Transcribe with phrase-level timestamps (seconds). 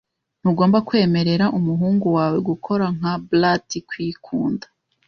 [0.39, 4.65] Ntugomba kwemerera umuhungu wawe gukora nka brat kwikunda.